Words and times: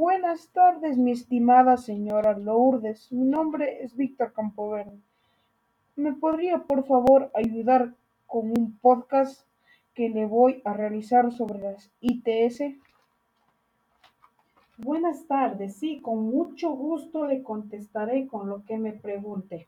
Buenas 0.00 0.46
tardes, 0.52 0.96
mi 0.96 1.10
estimada 1.10 1.76
señora 1.76 2.38
Lourdes. 2.38 3.10
Mi 3.10 3.24
nombre 3.24 3.82
es 3.82 3.96
Víctor 3.96 4.32
Campoverde. 4.32 4.96
¿Me 5.96 6.12
podría, 6.12 6.62
por 6.62 6.86
favor, 6.86 7.32
ayudar 7.34 7.96
con 8.28 8.56
un 8.56 8.78
podcast 8.78 9.44
que 9.94 10.08
le 10.08 10.24
voy 10.24 10.62
a 10.64 10.72
realizar 10.72 11.32
sobre 11.32 11.58
las 11.58 11.90
ITS? 12.00 12.76
Buenas 14.76 15.26
tardes, 15.26 15.74
sí, 15.74 16.00
con 16.00 16.30
mucho 16.30 16.70
gusto 16.70 17.26
le 17.26 17.42
contestaré 17.42 18.28
con 18.28 18.48
lo 18.48 18.64
que 18.66 18.78
me 18.78 18.92
pregunte. 18.92 19.66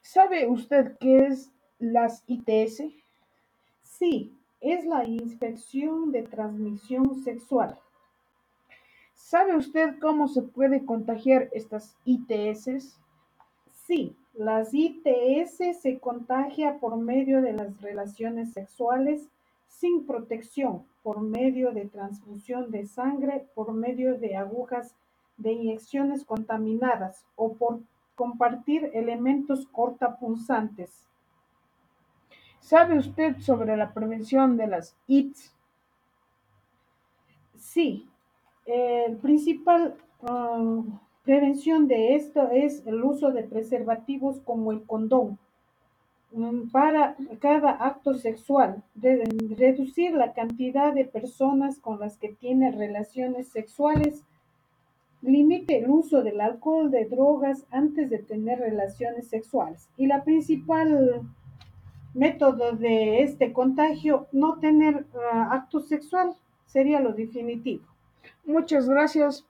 ¿Sabe 0.00 0.48
usted 0.48 0.96
qué 0.98 1.26
es 1.26 1.52
las 1.78 2.24
ITS? 2.26 2.84
Sí, 3.82 4.34
es 4.62 4.86
la 4.86 5.04
inspección 5.04 6.10
de 6.10 6.22
transmisión 6.22 7.16
sexual. 7.22 7.78
¿Sabe 9.22 9.56
usted 9.56 9.98
cómo 9.98 10.28
se 10.28 10.42
puede 10.42 10.84
contagiar 10.84 11.48
estas 11.52 11.96
ITS? 12.04 12.98
Sí, 13.70 14.14
las 14.34 14.74
ITS 14.74 15.80
se 15.80 16.00
contagia 16.00 16.78
por 16.78 16.96
medio 16.96 17.40
de 17.40 17.54
las 17.54 17.80
relaciones 17.80 18.52
sexuales 18.52 19.30
sin 19.68 20.06
protección, 20.06 20.84
por 21.02 21.22
medio 21.22 21.72
de 21.72 21.86
transfusión 21.86 22.70
de 22.70 22.84
sangre, 22.84 23.46
por 23.54 23.72
medio 23.72 24.18
de 24.18 24.36
agujas 24.36 24.96
de 25.38 25.52
inyecciones 25.52 26.24
contaminadas 26.24 27.24
o 27.36 27.54
por 27.54 27.80
compartir 28.16 28.90
elementos 28.92 29.66
cortapunzantes. 29.68 31.08
¿Sabe 32.60 32.98
usted 32.98 33.38
sobre 33.38 33.76
la 33.76 33.94
prevención 33.94 34.56
de 34.56 34.66
las 34.66 34.96
ITS? 35.06 35.54
Sí, 37.56 38.11
el 38.66 39.16
principal 39.16 39.96
uh, 40.22 40.84
prevención 41.24 41.88
de 41.88 42.14
esto 42.14 42.50
es 42.50 42.86
el 42.86 43.02
uso 43.02 43.30
de 43.32 43.42
preservativos 43.44 44.40
como 44.40 44.72
el 44.72 44.82
condón 44.82 45.38
um, 46.32 46.68
para 46.70 47.16
cada 47.40 47.70
acto 47.70 48.14
sexual, 48.14 48.82
reducir 48.96 50.12
la 50.14 50.32
cantidad 50.32 50.92
de 50.92 51.04
personas 51.04 51.78
con 51.78 52.00
las 52.00 52.16
que 52.18 52.30
tiene 52.30 52.70
relaciones 52.72 53.48
sexuales, 53.48 54.24
limite 55.22 55.78
el 55.78 55.90
uso 55.90 56.22
del 56.22 56.40
alcohol, 56.40 56.90
de 56.90 57.04
drogas 57.04 57.64
antes 57.70 58.10
de 58.10 58.18
tener 58.18 58.58
relaciones 58.58 59.28
sexuales. 59.28 59.88
Y 59.96 60.06
la 60.06 60.24
principal 60.24 61.22
método 62.14 62.72
de 62.72 63.22
este 63.22 63.52
contagio, 63.52 64.26
no 64.32 64.58
tener 64.58 65.06
uh, 65.14 65.52
acto 65.52 65.80
sexual, 65.80 66.34
sería 66.66 67.00
lo 67.00 67.12
definitivo. 67.12 67.91
Muchas 68.44 68.88
gracias 68.88 69.44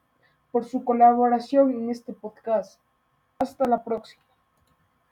por 0.51 0.65
su 0.65 0.85
colaboración 0.85 1.71
en 1.73 1.91
este 1.91 2.13
podcast. 2.13 2.81
Hasta 3.39 3.69
la 3.69 3.83
próxima. 3.83 4.23